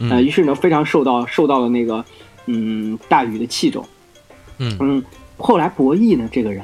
[0.10, 2.04] 呃，嗯于是呢非常受到受到了那个
[2.46, 3.86] 嗯大禹的器重。
[4.58, 5.04] 嗯嗯，
[5.38, 6.64] 后来伯益呢，这个人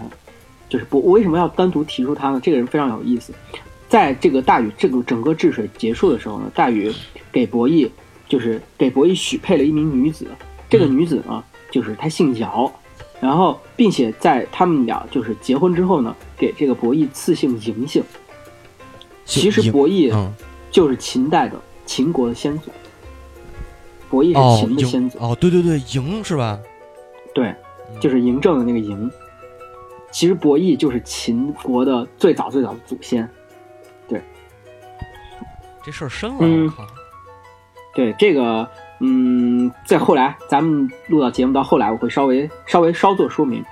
[0.67, 2.39] 就是伯，我为什么要单独提出他呢？
[2.41, 3.34] 这个人非常有意思，
[3.95, 6.91] 在这个大禹这个整个治水结束的时候呢，大禹
[7.31, 7.89] 给伯益
[8.27, 10.27] 就是给伯益许配了一名女子，
[10.69, 12.69] 这个嗯女子呢，就是她姓姚，
[13.21, 18.03] 然后并且在他们俩就是结婚之后呢，给这个伯益赐姓嬴姓。
[19.23, 20.29] 其实伯益嗯
[20.69, 22.71] 就是秦代的秦国的先祖，
[24.10, 26.60] 伯益是秦的先祖，哦，对对对，嬴是吧？
[27.34, 27.55] 对，
[28.01, 29.10] 就是嬴政的那个嬴。
[30.12, 33.25] 其实伯益就是秦国的最早最早的祖先。
[35.85, 36.87] 这事儿深了，嗯我靠，
[37.93, 38.67] 对这个，
[38.99, 43.63] 嗯，在后来咱们录到节目到后来，我会稍微稍微稍作说明。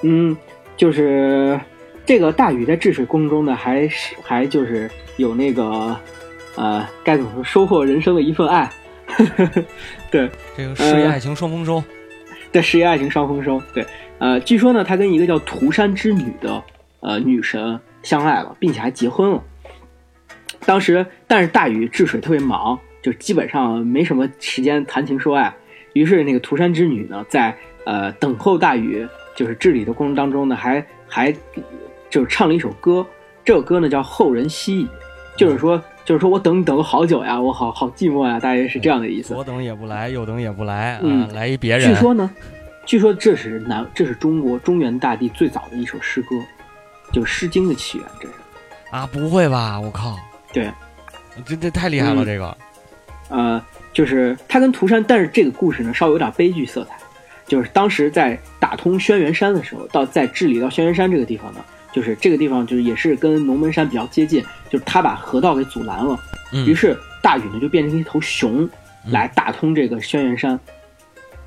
[0.00, 0.34] 嗯，
[0.76, 1.60] 就是
[2.06, 5.94] 这个大禹在治水过程中呢，还是还就是有那个
[6.56, 8.70] 呃，该怎么说，收获人生的一份爱。
[10.10, 11.84] 对，这个事业爱情双丰收。
[12.50, 13.60] 对，事业爱情双丰收。
[13.74, 13.86] 对，
[14.18, 16.62] 呃，据说呢，他跟一个叫涂山之女的
[17.00, 19.42] 呃女神相爱了，并且还结婚了。
[20.60, 25.54] 当时，但是大禹治水特别忙，就基本上没什么时间谈情说爱。
[25.94, 31.34] 于是，那个涂山之女呢，在呃等候大禹就是治理的过程当中呢，还还
[32.08, 33.06] 就是唱了一首歌。
[33.44, 34.84] 这首歌呢叫《后人惜矣》，
[35.36, 39.34] 就是说，就是说我等你等了好久呀，我好好寂寞呀，大约是这样的意思。
[39.34, 41.88] 左等也不来，右等也不来，嗯，来一别人。
[41.88, 42.30] 据说呢，
[42.86, 46.36] 据说这是南，这是中国中原大地最早的一首诗歌，
[47.12, 48.06] 就是《诗经》的起源。
[48.20, 48.34] 这是
[48.92, 49.80] 啊，不会吧？
[49.80, 50.16] 我靠！
[50.52, 50.70] 对，
[51.44, 52.56] 这这太厉害了，这个。
[53.28, 56.96] 呃，就是他跟涂山，但是这个故事呢，稍微有点悲剧色彩。
[57.46, 61.60] 就是当时在打通轩辕山的时候，到在治理到轩辕山这个地方呢。
[61.92, 66.18] 就是这个地方，就是也是跟龙门山比较接近，就是他把河道给阻拦了，
[66.66, 68.66] 于是大禹呢就变成一头熊
[69.10, 70.58] 来打通这个轩辕山。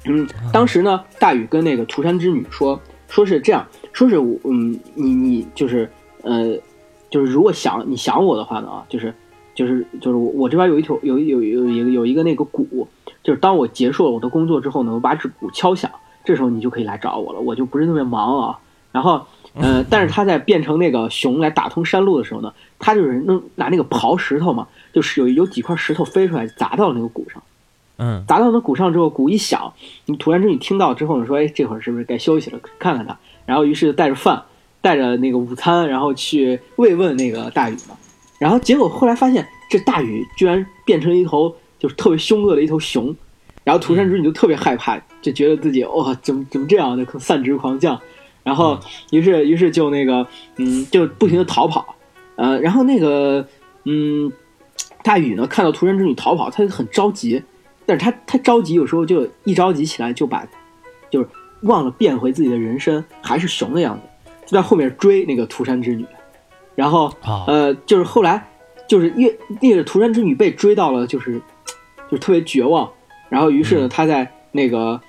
[0.03, 5.89] 嗯，当时呢，大禹跟那个涂山之女说，说是这样，说是我，嗯，你你就是
[6.21, 6.55] 呃，
[7.15, 9.13] 就是如果想你想我的话呢啊，就是
[9.54, 12.86] 就是就是我我这边有一头有有有有有一个那个鼓，
[13.23, 15.89] 就是当我结束了我的工作之后呢，我把这鼓敲响，
[16.25, 18.60] 这时候你就可以来找我了，我就不是特别忙啊，
[18.91, 19.25] 然后。
[19.58, 27.41] 呃， 但是他在变成那个熊来打通山路的时候呢，他就是能拿那个刨石头嘛，就是有有几块石头飞出来砸到那个鼓上，
[27.95, 29.71] 嗯，砸到那鼓上之后，鼓一响，
[30.08, 32.60] 你突然之你听到之后你，说，哎，这会儿是不是该休息了？
[32.78, 34.43] 看看他，然后于是带着饭，
[34.86, 37.98] 带着那个午餐，然后去慰问那个大禹嘛，
[38.38, 43.15] 然后结果后来发现这大禹居然变成一头就是特别凶恶的一头熊，
[43.63, 48.00] 然后涂山之女就特别害怕，就觉得自己哇，怎么怎么这样的散值狂降。
[48.43, 51.95] 然后，于是，于是就那个，嗯，就不停的逃跑，
[52.36, 53.43] 呃，然后那个，
[53.86, 54.32] 嗯，
[55.02, 57.41] 大禹呢，看到涂山之女逃跑，他就很着急，
[57.88, 60.48] 但是他他着急，有时候就一着急起来就把，
[61.10, 61.28] 就是
[61.62, 64.02] 忘了变回自己的人身，还是熊的样子，
[64.45, 66.05] 就在后面追那个涂山之女，
[66.75, 67.12] 然后，
[67.47, 68.47] 呃，就是后来，
[68.88, 71.41] 就是越那个涂山之女被追到了，就是，
[72.12, 72.89] 就特别绝望，
[73.29, 74.99] 然后于是呢，他在那个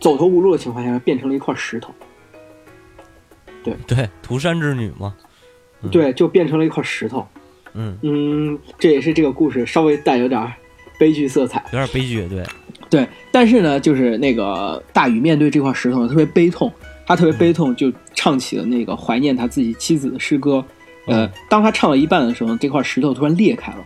[0.00, 1.92] 走投无路的情况下，变成了一块石头。
[3.62, 5.14] 对对，涂山之女嘛，
[5.90, 7.26] 对，就变成了一块石头。
[7.74, 10.50] 嗯嗯，这也是这个故事稍微带有点
[10.98, 12.26] 悲剧色彩，有点悲剧。
[12.28, 12.42] 对
[12.88, 16.72] 对，但是呢，就是那个大禹面对这块石头呢，特别悲痛，
[17.06, 20.64] 他特别悲痛，就唱起了那个怀念他自己妻子的诗歌。
[21.06, 23.78] 呃，当他唱到一半的时候，这块石头突然裂开了，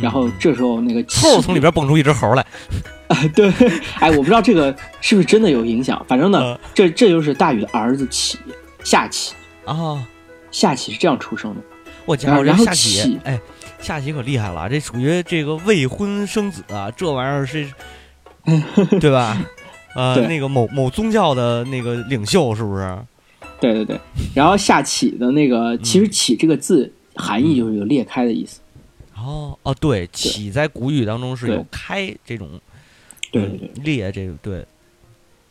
[0.00, 2.46] 然后这时候那个后从里边蹦出一只猴来。
[3.08, 3.52] 啊，对，
[3.98, 8.38] 哎，我不知道这个是不是真的有影响，反正呢，这这就是大禹的儿子启。
[8.84, 10.06] 夏启啊，
[10.50, 11.60] 夏启是这样出生的。
[12.04, 13.40] 我家伙，然后夏启，哎，
[13.80, 17.68] 夏启可厉害了，这属于这个未婚生子啊，这玩意儿是，
[19.00, 19.36] 对吧？
[19.98, 22.98] 呃，那个某某宗教的那个领袖是不是？
[23.60, 23.98] 对对对。
[24.34, 28.60] 然后夏启的那个，其实“启”这个字含义就是有裂开的意思。
[29.16, 32.48] 哦哦，对，“启”在古语当中是有开这种，
[33.32, 34.66] 对对对，裂这个对，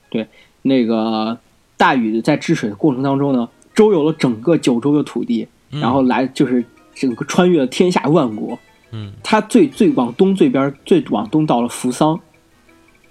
[0.10, 0.28] 对
[0.62, 1.38] 那个。
[1.80, 8.58] 大禹在治水的过程当中呢，周游了整个九州的土地，然后来就是整个穿越了天下万国。
[8.90, 12.20] 嗯，他最最往东最边最往东到了扶桑，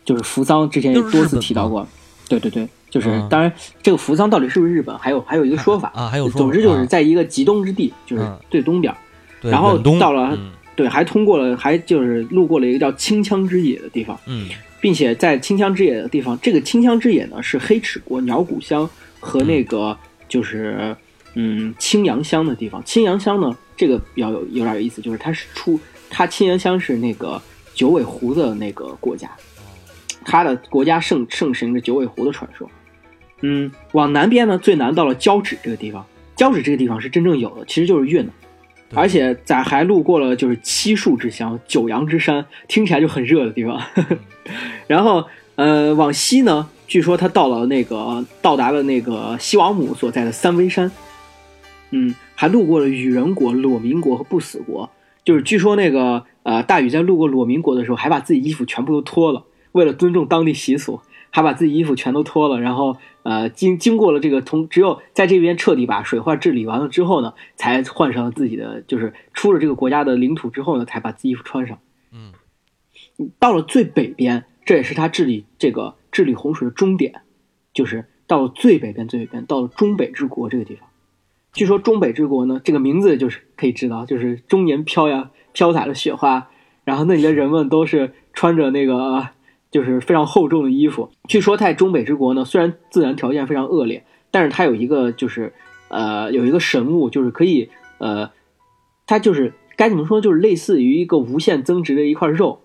[0.06, 1.86] 就是扶桑之前也多次提到过。
[2.26, 8.94] 对对对，就是当然这个扶桑到底是不是日本，还有还有一个说法啊，还有总之就是在一个极东之地，就是最东边。
[9.42, 10.38] 然后到了
[10.74, 14.18] 对，还通过了，还就是路过了一个叫清羌之野的地方。
[14.24, 14.48] 嗯。
[14.78, 18.88] 并且在清羌之野的地方，这个清羌之野呢是黑齿国鸟谷乡
[19.18, 19.96] 和那个
[20.28, 20.94] 就是
[21.34, 22.80] 嗯青阳乡的地方。
[22.84, 27.40] 青阳乡呢，这个比较有有点意思，就是它是出它青阳乡是那个
[27.74, 29.28] 九尾狐的那个国家，
[30.24, 32.68] 它的国家盛盛行着九尾狐的传说。
[33.42, 38.30] 嗯，往南边呢，最南到了交趾这个地方，交趾这个地方是真正有的，其实就是越南。
[38.94, 43.82] 而且咱还路过了就是七树之乡、九阳之山，听起来就很热的地方。
[44.86, 45.24] 然后，
[45.56, 50.90] 呃，往西呢，据说他到了那个到达了那个西王母所在的三危山。
[51.90, 54.88] 嗯，还路过了羽人国、裸民国和不死国。
[55.24, 59.42] 就是据说那个呃，大禹在路过裸民国的时候，还把自己衣服全部都脱了，
[59.76, 61.00] 为了尊重当地习俗。
[61.28, 71.78] 还把自己衣服全都脱了，然后呃经经过了这个从只有在这边彻底把水患治理完了之后呢，才换上了自己的就是出了这个国家的领土之后呢，才把自己衣服穿上。
[72.10, 72.32] 嗯，
[73.38, 77.20] 到了最北边，这也是他治理这个治理洪水的终点，
[77.74, 80.88] 就是到了最北边最北边，到了中北之国这个地方。
[81.52, 86.48] 据说中北之国呢，这个名字就是可以知道，就是终年飘呀飘洒的雪花，
[86.84, 89.28] 然后那里的人们都是穿着那个
[89.70, 91.10] 就是非常厚重的衣服。
[91.28, 95.52] 据说在中北之国呢，虽然自然条件非常恶劣，但是它有一个就是
[95.88, 98.30] 呃有一个神物，就是可以呃，
[99.06, 102.60] 它就是该怎么说，就是类似于一个无限增值的一块肉，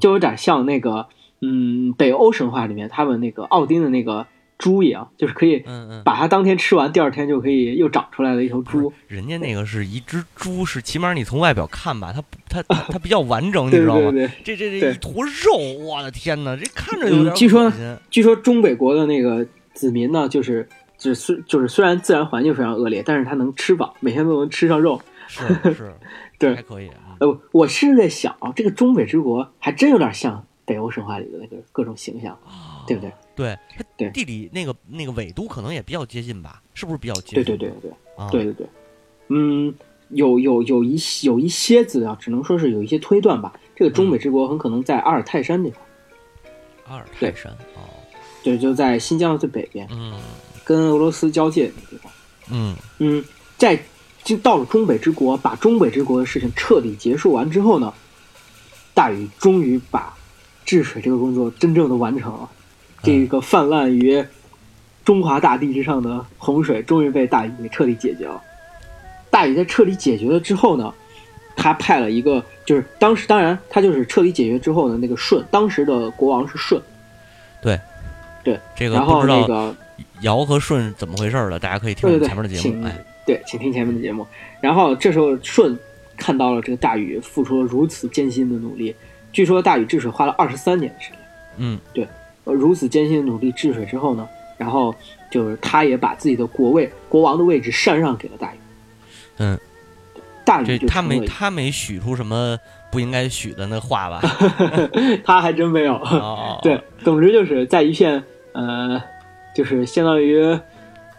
[0.00, 1.06] 就有点像那个
[1.40, 4.26] 嗯北欧神话里面他们那个奥丁的那个
[4.60, 5.64] 猪一样，就是可以
[6.04, 8.92] 把它当天吃完，第二天就可以又长出来的一头猪。
[9.08, 14.10] 人家那个是一只猪，是起码你从外表看吧，它它它 它比较完整，你知道吗？
[14.12, 17.72] 对对对，这这这一坨肉，我的天哪，这看着有点嗯据说
[18.10, 20.68] 据说中北国的那个子民呢，就是
[20.98, 25.00] 就是虽就是虽然自然环境非常恶劣，但是他能吃饱，每天都能吃上肉。
[25.26, 25.42] 是
[25.72, 25.92] 是，
[26.38, 26.88] 对还可以。
[26.88, 33.12] 啊呃，我是在想啊，这个中北之国还真有点像北欧神话里的那个各种形象，啊对不对？
[33.40, 36.62] 对，它对地理那个那个纬度可能也比较接近吧？
[36.74, 37.56] 是不是比较接对近？
[37.56, 38.66] 对对对啊，对对对，
[39.28, 39.74] 嗯，
[40.10, 43.58] 有有有一有一些资料，只能说是有一些推断吧。
[43.74, 45.88] 这个中北之国很可能在阿尔泰山那块儿，
[46.92, 47.80] 阿尔泰山哦，
[48.44, 50.12] 对，就在新疆的最北边，嗯
[50.62, 52.12] 跟俄罗斯交界的那地方。
[52.50, 53.24] 嗯嗯，
[53.56, 53.82] 在
[54.22, 57.94] 就到了中北之国，把中北之国的事情彻底结束完之后呢，
[58.92, 60.14] 大禹终于把
[60.66, 62.50] 治水这个工作真正的完成了。
[63.02, 64.24] 这个泛滥于
[65.04, 68.40] 中华大地之上的洪水，终于被大禹给彻底解决了。
[69.30, 70.92] 大禹在彻底解决了之后呢，
[71.56, 76.80] 他派了一个，就是当时当然他就是彻底解决之后的那个舜，当时的国王是舜，
[77.62, 77.78] 对，
[78.44, 79.74] 对这个然后不知道那个
[80.22, 82.86] 尧和舜怎么回事儿了，大家可以听前面的节请目。
[82.86, 84.26] 哎，对，请听前面的节目。
[84.60, 85.76] 然后这时候舜
[86.16, 88.94] 看到了这个大禹付出了如此艰辛的努力，
[89.32, 91.18] 据说大禹治水花了二十三年的时间。
[91.56, 91.78] 嗯
[92.44, 94.94] 呃，如此艰辛的努力治水之后呢，然后
[95.30, 98.58] 就是他也把自己的国位、国王的位置禅让给了大禹。
[99.38, 99.58] 嗯，
[100.44, 102.58] 大禹这他没他没许出什么
[102.90, 104.20] 不应该许的那话吧？
[105.24, 105.94] 他还真没有。
[105.94, 108.22] 哦，对，总之就是在一片
[108.52, 109.00] 呃，
[109.54, 110.58] 就是相当于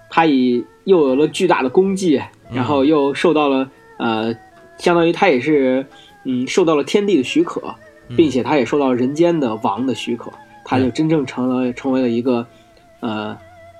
[0.09, 4.35] 他以又有了巨大的功绩，然后又受到了呃，
[4.77, 5.85] 相当于他也是
[6.25, 7.73] 嗯受到了天地的许可，
[8.09, 10.31] 嗯并且他也受到人间的王的许可，
[10.71, 12.47] 他就嗯真正成了成为了一个
[13.01, 13.37] 呃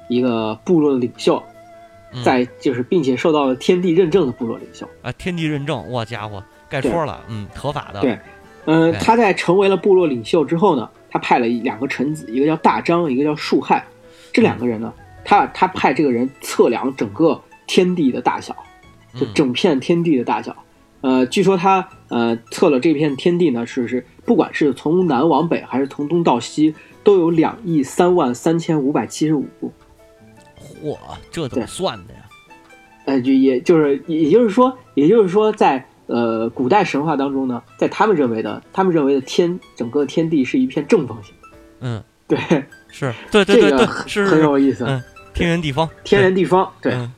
[0.10, 1.42] 一个部落的领袖，
[2.12, 4.86] 嗯在就是并且受到了天地认证的部落领袖。
[5.02, 8.02] 啊，天地认证，哇家伙，盖戳了，嗯，合法的。
[8.02, 8.20] 对
[8.66, 13.82] 嗯、哎他在成为了部落领袖之后呢，他派了两个臣子，一个叫大张，一个叫树亥。
[14.34, 18.54] 这两个人呢，他他派这个人测量整个天地的大小，
[19.16, 20.54] 就嗯整片天地的大小。
[21.02, 29.72] 呃，据说他呃测了这片天地呢，是是不管是从南往北还是从东到西，都有两亿三万三千五百七十五步。
[30.84, 30.98] 嚯，
[31.32, 32.20] 这怎么算的呀？
[33.06, 41.34] 呃，就也就是也就是说，也就是说在，呃古代神话当中呢，在他们认为的，他们认为的天整个天地是一片正方形。
[41.80, 42.38] 嗯，对，
[42.90, 44.86] 是对对对对，这个很是很有意思。
[44.88, 47.14] 嗯，天圆地方，天圆地方，对，嗯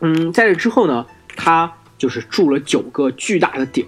[0.00, 3.86] 嗯，在这之后呢，他就是筑了九个巨大的鼎。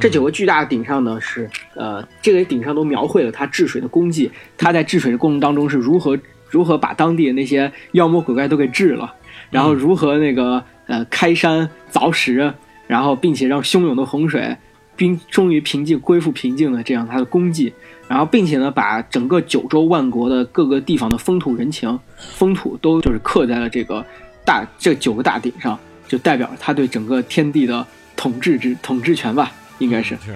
[0.00, 4.30] 这九个巨大的鼎上呢，是呃，这个鼎上都描绘了他治水的功绩。
[4.56, 6.18] 他在治水的过程当中是如何
[6.50, 9.14] 如何把当地的那些妖魔鬼怪都给治了，
[9.50, 12.52] 然后如何那个呃开山凿石，
[12.86, 14.56] 然后并且让汹涌的洪水
[14.96, 17.72] 并终于平静恢复平静的这样他的功绩。
[18.06, 24.02] 然后并且呢，把整个九州万国的各个地方的风土人情、风土都就是刻在了这个
[24.46, 30.16] 大这九个大鼎上，就代表他对整个天地的统治之统治权吧，应该是。
[30.24, 30.34] 是，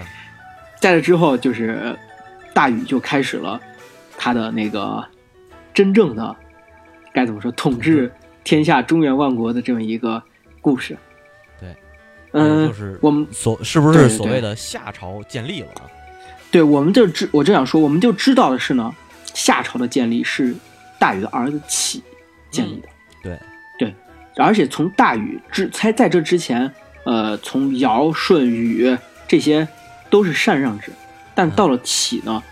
[0.79, 1.99] 在这之后，就是
[2.55, 3.61] 大禹就开始了
[4.17, 5.05] 他的那个
[5.75, 6.37] 真正的
[7.13, 8.13] 该怎么说统治
[8.45, 10.23] 天下中原万国的这么一个
[10.61, 10.97] 故事。
[11.59, 11.75] 对，
[12.33, 15.89] 嗯、就是我们所是不是所谓的夏朝建立了啊？
[16.51, 18.95] 对，我们就知我正想说，我们就知道的是呢，
[19.33, 20.55] 夏朝的建立是
[20.99, 22.03] 大禹的儿子启
[22.51, 22.89] 建立的。
[24.37, 26.71] 而且从大禹之在在这之前，
[27.05, 28.97] 呃，从尧、舜、禹
[29.29, 29.67] 这些
[30.09, 30.91] 都是禅让制，
[31.35, 32.43] 但到了启呢，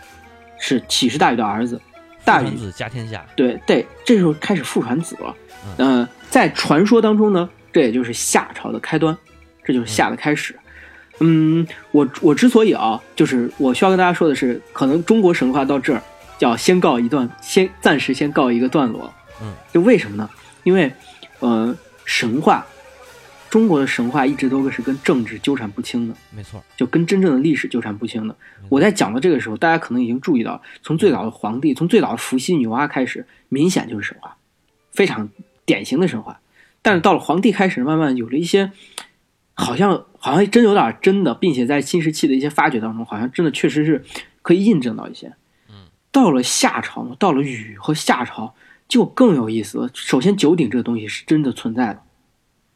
[0.58, 1.80] 是启是大禹的儿子，
[2.24, 5.34] 大禹传子家天下，对对，这时候开始父传子了。
[5.76, 9.16] 嗯、在传说当中呢，这也就是夏朝的开端，
[9.64, 10.54] 这就是夏的开始。
[11.20, 16.02] 嗯，我我之所以啊，就是我需要跟大家说的是，可能中国神话到这儿
[16.38, 19.12] 要先告一段，先暂时先告一个段落。
[19.42, 20.28] 嗯，就为什么呢？
[20.62, 20.90] 因为，
[21.40, 22.64] 呃，神话，
[23.50, 26.14] 中国的神话一直都是跟政治纠缠不清的。
[26.30, 28.36] 没错，就跟真正的历史纠缠不清的。
[28.68, 34.36] 我在讲到这个时候，大家可能已经注意到，从最早的皇帝，从最早的伏羲、女娲开始，明显就是神话，
[34.92, 35.28] 非常
[35.64, 36.40] 典型的神话。
[36.82, 38.70] 但是到了皇帝开始，慢慢有了一些
[39.54, 44.04] 好像好像真有点真的，并且在新石器的一些发掘当中，好像真的确实是
[44.42, 45.32] 可以印证到一些。
[45.68, 48.54] 嗯，到了夏朝呢，到了禹和夏朝
[48.90, 49.88] 就更有意思了。
[49.94, 52.02] 首先，九鼎这个东西是真的存在的，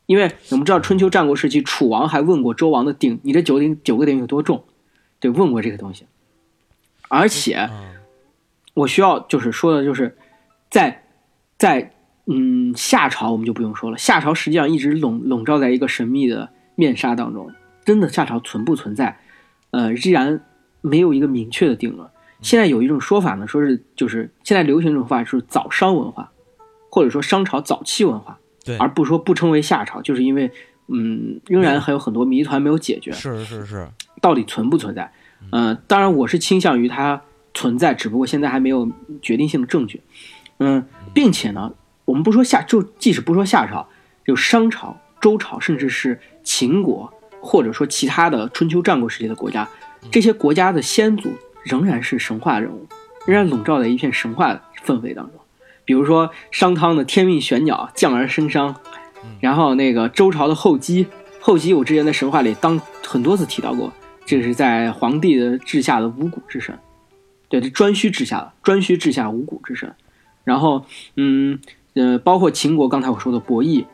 [0.06, 4.64] 因为我们知道春秋战国时期，楚王还问过周王的鼎，你这九鼎九个鼎有多重？
[5.18, 6.06] 对，问过这个东西。
[7.08, 7.68] 而且
[8.72, 10.16] 我需要就是说的就是，
[10.70, 11.04] 在
[11.58, 11.92] 在
[12.26, 17.52] 嗯夏朝我们就不用说了，夏朝实际上一直笼笼罩在一个神秘的面纱当中。
[17.84, 19.18] 真的夏朝存不存在？
[19.72, 20.42] 呃，依然
[20.80, 22.08] 没有一个明确的定论。
[22.45, 26.30] 现在有一种说法呢，说是就是现在流行一种说法是早商文化，
[26.90, 30.53] 或者说商朝早期文化，对而不说不称为夏朝，就是因为
[30.88, 33.11] 嗯仍然还有很多谜团没有解决。
[33.12, 33.88] 是是是，
[34.20, 35.11] 到底存不存在？
[35.53, 37.20] 嗯、当然我是倾向于它
[37.53, 38.90] 存在，只不过现在还没有
[39.20, 40.01] 决定性的证据。
[40.59, 41.72] 嗯，并且呢，
[42.05, 43.86] 我们不说夏，就即使不说夏朝，
[44.24, 49.68] 就商朝、周朝，甚至是秦国，或者说其他的春秋战国时期的国家，
[50.11, 51.30] 这些国家的先祖
[51.64, 52.86] 仍然是神话人物，
[53.26, 55.34] 仍然笼罩在一片神话氛围当中。
[55.84, 58.74] 比如说商汤的天命玄鸟降而生商，
[59.40, 61.06] 然后那个周朝的后姬，
[61.40, 63.92] 后姬我之前在神话里当很多次提到过，
[64.24, 66.78] 这是在皇帝的治下的五谷之神，
[67.48, 69.94] 对，这颛顼治下的颛顼治下五谷之神。
[70.42, 70.84] 然后，
[71.16, 71.58] 嗯
[71.94, 73.86] 呃，包括秦国刚才我说的伯益，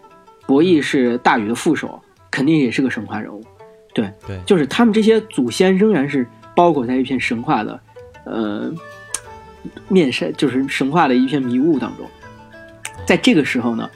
[0.47, 2.01] 伯益是大禹的副手，
[2.31, 3.45] 肯定也是个神话人物。
[3.93, 7.81] 对，对就是他们这些祖先仍然是包裹在一片神话的，
[8.25, 8.73] 呃，
[9.89, 12.07] 面纱，就是神话的一片迷雾当中。
[13.07, 13.89] 在这个时候呢，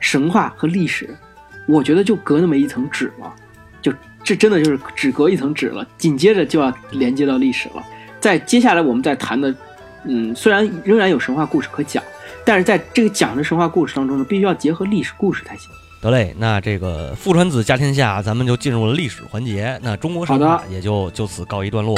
[0.00, 1.14] 神话和历史，
[1.68, 3.34] 我觉得就隔那么一层纸了，
[3.82, 3.92] 就
[4.24, 7.84] 这真的就是只隔一层纸了，紧接着就要连接到历史了。
[8.18, 9.54] 在接下来我们在谈的，
[10.04, 12.02] 嗯，虽然仍然有神话故事可讲，
[12.44, 15.70] 但是在这个讲的神话故事当中呢，必须要结合历史故事才行。
[16.00, 21.96] 得嘞，那这个父传子家天下，咱们就进入了历史环节，那中国神话也就就此告一段落。